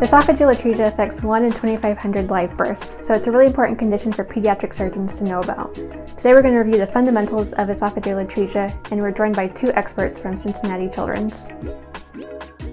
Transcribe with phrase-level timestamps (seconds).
[0.00, 4.24] Esophageal atresia affects 1 in 2,500 live births, so it's a really important condition for
[4.24, 5.74] pediatric surgeons to know about.
[5.74, 9.72] Today we're going to review the fundamentals of esophageal atresia, and we're joined by two
[9.72, 11.48] experts from Cincinnati Children's.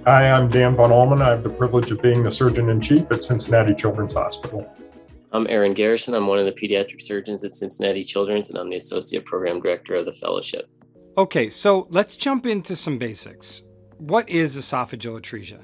[0.05, 1.23] Hi, I'm Dan von Allmen.
[1.23, 4.71] I have the privilege of being the surgeon in chief at Cincinnati Children's Hospital.
[5.31, 6.13] I'm Aaron Garrison.
[6.13, 9.95] I'm one of the pediatric surgeons at Cincinnati Children's, and I'm the associate program director
[9.95, 10.69] of the fellowship.
[11.17, 13.63] Okay, so let's jump into some basics.
[13.97, 15.61] What is esophageal atresia?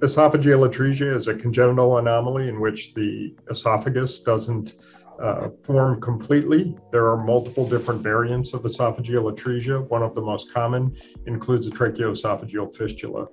[0.00, 4.74] Esophageal atresia is a congenital anomaly in which the esophagus doesn't
[5.22, 6.76] uh, form completely.
[6.92, 9.88] There are multiple different variants of esophageal atresia.
[9.88, 10.94] One of the most common
[11.26, 13.26] includes a tracheoesophageal fistula.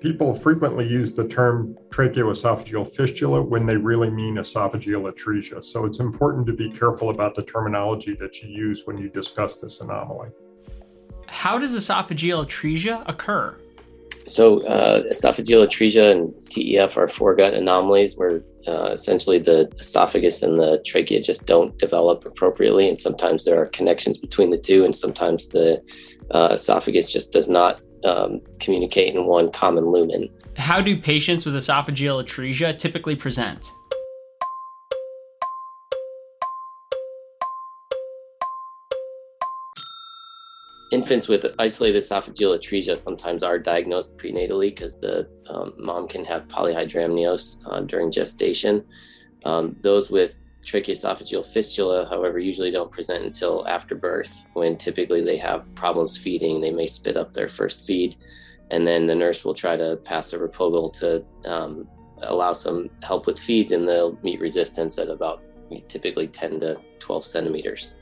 [0.00, 5.64] People frequently use the term tracheoesophageal fistula when they really mean esophageal atresia.
[5.64, 9.56] So it's important to be careful about the terminology that you use when you discuss
[9.56, 10.28] this anomaly.
[11.26, 13.56] How does esophageal atresia occur?
[14.26, 20.58] So, uh, esophageal atresia and TEF are foregut anomalies where uh, essentially the esophagus and
[20.58, 22.88] the trachea just don't develop appropriately.
[22.88, 25.82] And sometimes there are connections between the two, and sometimes the
[26.30, 30.28] uh, esophagus just does not um, communicate in one common lumen.
[30.56, 33.70] How do patients with esophageal atresia typically present?
[40.90, 46.48] Infants with isolated esophageal atresia sometimes are diagnosed prenatally because the um, mom can have
[46.48, 48.84] polyhydramnios uh, during gestation.
[49.44, 55.36] Um, those with tracheoesophageal fistula, however, usually don't present until after birth when typically they
[55.38, 56.60] have problems feeding.
[56.60, 58.16] They may spit up their first feed,
[58.70, 61.88] and then the nurse will try to pass a Replogle to um,
[62.22, 65.42] allow some help with feeds, and they'll meet resistance at about
[65.88, 67.94] typically 10 to 12 centimeters.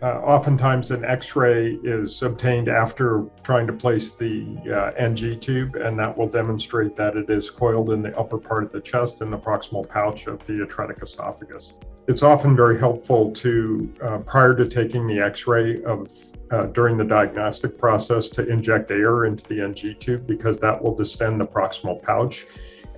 [0.00, 5.74] Uh, oftentimes, an x ray is obtained after trying to place the uh, NG tube,
[5.74, 9.22] and that will demonstrate that it is coiled in the upper part of the chest
[9.22, 11.72] in the proximal pouch of the atretic esophagus.
[12.06, 16.08] It's often very helpful to, uh, prior to taking the x ray of
[16.52, 20.94] uh, during the diagnostic process, to inject air into the NG tube because that will
[20.94, 22.46] distend the proximal pouch.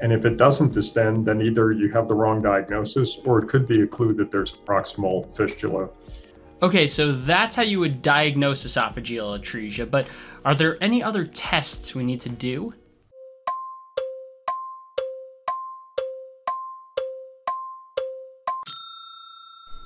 [0.03, 3.67] And if it doesn't distend, then either you have the wrong diagnosis or it could
[3.67, 5.88] be a clue that there's a proximal fistula
[6.62, 10.06] Okay, so that's how you would diagnose esophageal atresia, but
[10.44, 12.75] are there any other tests we need to do?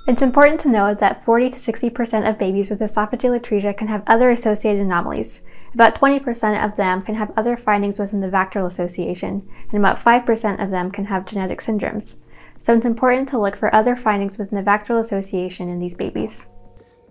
[0.09, 4.03] It's important to note that 40 to 60% of babies with esophageal atresia can have
[4.09, 5.43] other associated anomalies.
[5.75, 10.63] About 20% of them can have other findings within the VACTERL association, and about 5%
[10.63, 12.17] of them can have genetic syndromes.
[12.63, 16.49] So it's important to look for other findings within the VACTERL association in these babies.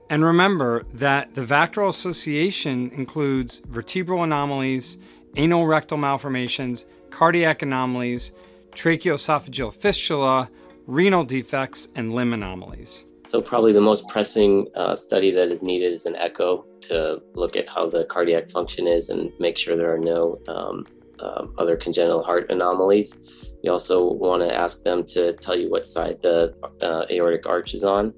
[0.10, 4.98] And remember that the VACTERL association includes vertebral anomalies,
[5.36, 8.32] anal rectal malformations, cardiac anomalies,
[8.72, 10.50] tracheoesophageal fistula,
[10.88, 13.06] renal defects, and limb anomalies.
[13.30, 17.56] So, probably the most pressing uh, study that is needed is an echo to look
[17.56, 20.86] at how the cardiac function is and make sure there are no um,
[21.20, 23.18] uh, other congenital heart anomalies.
[23.64, 27.74] You also want to ask them to tell you what side the uh, aortic arch
[27.74, 28.14] is on.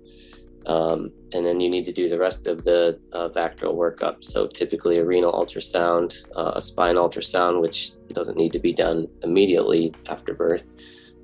[0.68, 4.24] Um, and then you need to do the rest of the uh, workup.
[4.24, 9.08] So typically a renal ultrasound, uh, a spine ultrasound, which doesn't need to be done
[9.24, 10.66] immediately after birth.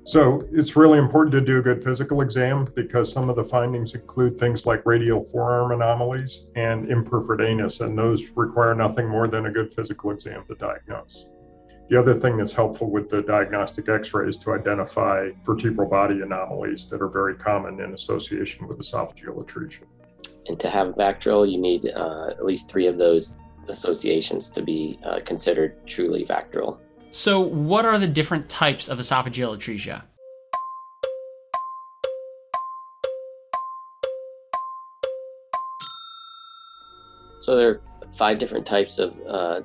[0.04, 3.94] So it's really important to do a good physical exam because some of the findings
[3.94, 9.46] include things like radial forearm anomalies and imperforate anus, and those require nothing more than
[9.46, 11.26] a good physical exam to diagnose.
[11.88, 16.20] The other thing that's helpful with the diagnostic x ray is to identify vertebral body
[16.20, 19.84] anomalies that are very common in association with esophageal atresia.
[20.46, 23.36] And to have VACTERL, you need uh, at least three of those
[23.68, 26.78] associations to be uh, considered truly VACTERL.
[27.10, 30.02] So, what are the different types of esophageal atresia?
[37.38, 37.82] So, there are
[38.16, 39.60] five different types of uh,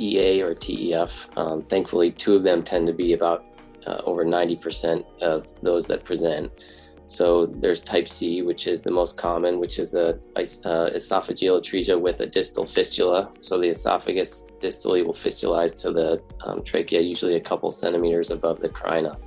[0.00, 1.36] EA or TEF.
[1.36, 3.44] Um, thankfully, two of them tend to be about
[3.86, 6.50] uh, over 90% of those that present.
[7.06, 12.20] So there's type C, which is the most common, which is a esophageal atresia with
[12.20, 13.32] a distal fistula.
[13.40, 18.60] So the esophagus distally will fistulize to the um, trachea, usually a couple centimeters above
[18.60, 19.18] the carina.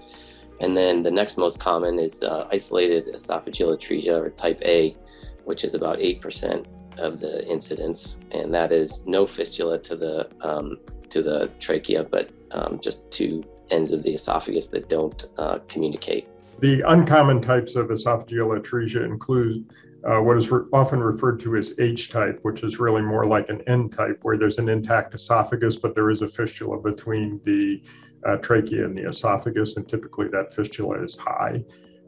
[0.61, 4.95] And then the next most common is uh, isolated esophageal atresia or type A,
[5.43, 6.65] which is about 8%
[6.99, 10.77] of the incidence, and that is no fistula to the um,
[11.09, 16.27] to the trachea, but um, just two ends of the esophagus that don't uh, communicate.
[16.59, 19.73] The uncommon types of esophageal atresia include
[20.05, 23.49] uh, what is re- often referred to as H type, which is really more like
[23.49, 27.81] an N type, where there's an intact esophagus, but there is a fistula between the
[28.25, 31.63] uh, trachea and the esophagus, and typically that fistula is high.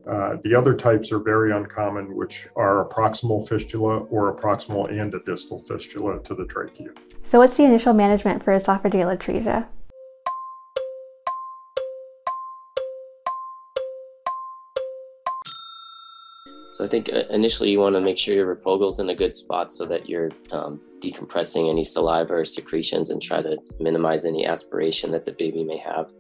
[0.08, 4.90] Uh, the other types are very uncommon, which are a proximal fistula or a proximal
[4.90, 6.90] and a distal fistula to the trachea.
[7.24, 9.66] So, what's the initial management for esophageal atresia?
[16.76, 19.34] So I think uh, initially you want to make sure your is in a good
[19.34, 24.46] spot so that you're um, decompressing any saliva or secretions and try to minimize any
[24.46, 26.12] aspiration that the baby may have.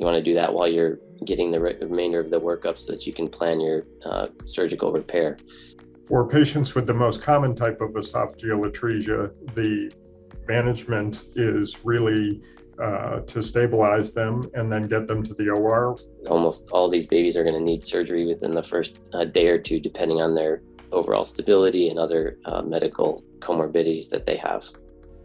[0.00, 2.90] You want to do that while you're getting the re- remainder of the workup so
[2.90, 5.36] that you can plan your uh, surgical repair.
[6.08, 9.92] For patients with the most common type of esophageal atresia, the
[10.48, 12.40] management is really
[12.82, 15.98] uh, to stabilize them and then get them to the OR.
[16.28, 19.58] Almost all these babies are going to need surgery within the first uh, day or
[19.58, 20.62] two, depending on their
[20.92, 24.64] overall stability and other uh, medical comorbidities that they have.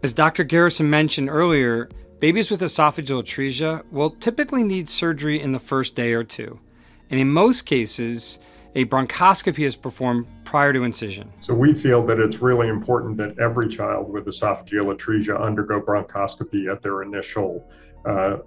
[0.02, 0.44] As Dr.
[0.44, 1.88] Garrison mentioned earlier,
[2.20, 6.58] babies with esophageal atresia will typically need surgery in the first day or two.
[7.10, 8.38] And in most cases,
[8.74, 11.32] a bronchoscopy is performed prior to incision.
[11.40, 16.70] So we feel that it's really important that every child with esophageal atresia undergo bronchoscopy
[16.70, 17.70] at their initial
[18.04, 18.38] uh,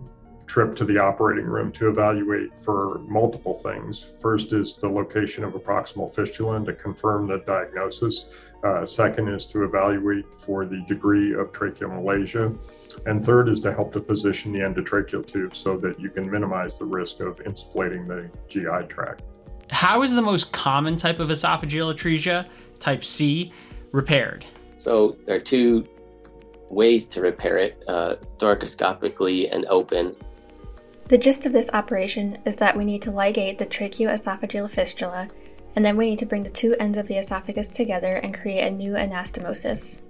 [0.50, 4.07] trip to the operating room to evaluate for multiple things.
[4.19, 8.30] First is the location of a proximal fistula and to confirm the diagnosis.
[8.63, 12.57] Uh, second is to evaluate for the degree of tracheomalacia.
[13.06, 16.80] And third is to help to position the endotracheal tube so that you can minimize
[16.80, 19.22] the risk of insufflating the GI tract.
[19.69, 22.48] How is the most common type of esophageal atresia,
[22.80, 23.54] type C,
[23.92, 24.45] repaired?
[24.74, 25.88] So there are two
[26.69, 30.16] ways to repair it uh, thoracoscopically and open.
[31.10, 35.28] The gist of this operation is that we need to ligate the tracheoesophageal fistula,
[35.76, 38.68] and then we need to bring the two ends of the esophagus together and create
[38.68, 40.02] a new anastomosis.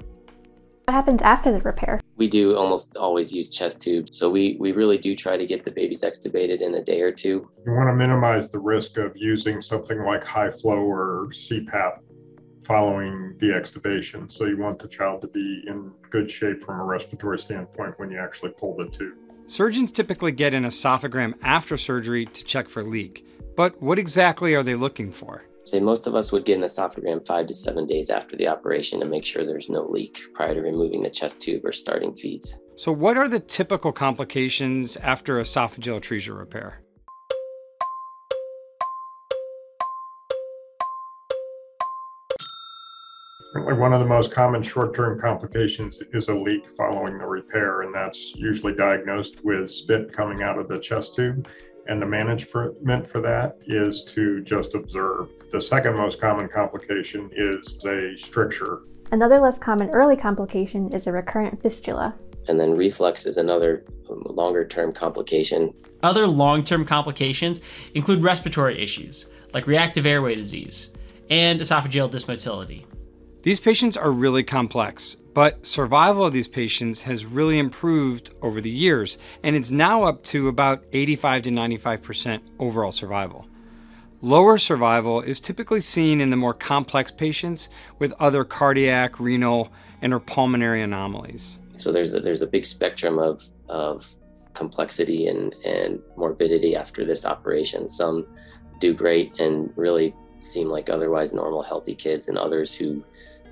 [0.83, 2.01] What happens after the repair?
[2.17, 4.17] We do almost always use chest tubes.
[4.17, 7.13] So we, we really do try to get the babies extubated in a day or
[7.13, 7.49] two.
[7.65, 11.99] You want to minimize the risk of using something like high flow or CPAP
[12.65, 14.29] following the extubation.
[14.29, 18.11] So you want the child to be in good shape from a respiratory standpoint when
[18.11, 19.28] you actually pull the tube.
[19.49, 23.25] Surgeons typically get an esophagram after surgery to check for leak.
[23.55, 25.43] But what exactly are they looking for?
[25.65, 28.99] say most of us would get an esophagram five to seven days after the operation
[28.99, 32.59] to make sure there's no leak prior to removing the chest tube or starting feeds.
[32.75, 36.81] So, what are the typical complications after esophageal atresia repair?
[43.53, 47.93] One of the most common short term complications is a leak following the repair, and
[47.93, 51.47] that's usually diagnosed with spit coming out of the chest tube
[51.89, 55.29] and the management for that is to just observe.
[55.51, 58.83] The second most common complication is a stricture.
[59.11, 62.13] Another less common early complication is a recurrent fistula.
[62.47, 65.73] And then reflux is another longer term complication.
[66.03, 67.59] Other long term complications
[67.95, 70.91] include respiratory issues like reactive airway disease
[71.31, 72.85] and esophageal dysmotility.
[73.41, 78.69] These patients are really complex, but survival of these patients has really improved over the
[78.69, 83.47] years, and it's now up to about 85 to 95% overall survival.
[84.21, 89.71] Lower survival is typically seen in the more complex patients with other cardiac, renal,
[90.01, 91.57] and or pulmonary anomalies.
[91.77, 94.13] So there's a, there's a big spectrum of, of
[94.53, 97.87] complexity and, and morbidity after this operation.
[97.87, 98.27] Some
[98.81, 103.03] do great and really seem like otherwise normal, healthy kids, and others who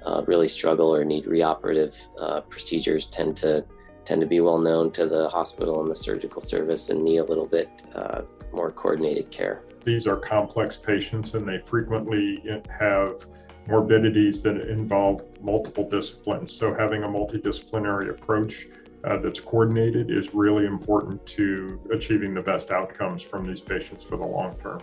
[0.06, 3.66] uh, really struggle or need reoperative uh, procedures tend to
[4.06, 7.24] tend to be well known to the hospital and the surgical service and need a
[7.26, 8.22] little bit uh,
[8.54, 9.64] more coordinated care.
[9.84, 13.26] These are complex patients and they frequently have
[13.68, 16.54] morbidities that involve multiple disciplines.
[16.54, 18.68] So having a multidisciplinary approach
[19.04, 24.18] uh, that's coordinated is really important to achieving the best outcomes from these patients for
[24.18, 24.82] the long term.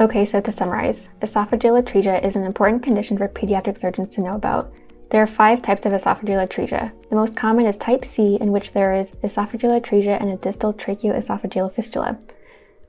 [0.00, 4.34] Okay, so to summarize, esophageal atresia is an important condition for pediatric surgeons to know
[4.34, 4.72] about.
[5.10, 6.90] There are five types of esophageal atresia.
[7.10, 10.74] The most common is type C, in which there is esophageal atresia and a distal
[10.74, 12.18] tracheoesophageal fistula.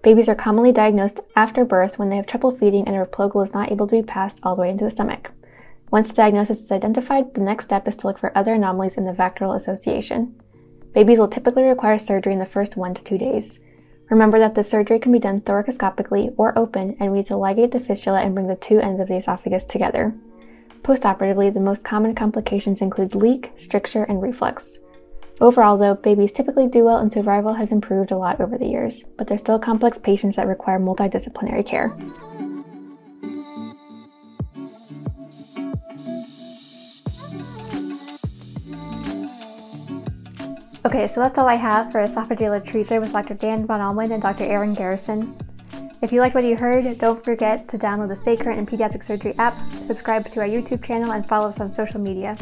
[0.02, 3.54] Babies are commonly diagnosed after birth when they have trouble feeding and their Replogle is
[3.54, 5.30] not able to be passed all the way into the stomach.
[5.92, 9.06] Once the diagnosis is identified, the next step is to look for other anomalies in
[9.06, 10.34] the VACTERL association.
[10.96, 13.60] Babies will typically require surgery in the first one to two days.
[14.10, 17.72] Remember that the surgery can be done thoracoscopically or open, and we need to ligate
[17.72, 20.14] the fistula and bring the two ends of the esophagus together.
[20.84, 24.78] Postoperatively, the most common complications include leak, stricture, and reflux.
[25.42, 29.04] Overall, though, babies typically do well and survival has improved a lot over the years,
[29.18, 31.98] but they're still complex patients that require multidisciplinary care.
[40.86, 43.34] Okay, so that's all I have for esophageal atresia with Dr.
[43.34, 44.44] Dan von Allmen and Dr.
[44.44, 45.36] Aaron Garrison.
[46.04, 49.04] If you liked what you heard, don't forget to download the Stay Current and Pediatric
[49.04, 49.56] Surgery app,
[49.88, 52.38] subscribe to our YouTube channel, and follow us on social media.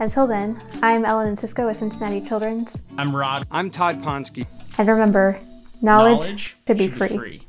[0.00, 2.84] Until then, I'm Ellen Encisco with Cincinnati Children's.
[2.98, 3.46] I'm Rod.
[3.52, 4.44] I'm Todd Ponsky.
[4.78, 5.38] And remember,
[5.80, 7.40] knowledge, Knowledge should be free.